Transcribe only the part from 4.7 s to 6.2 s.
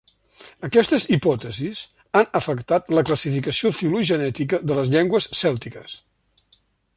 de les llengües cèltiques.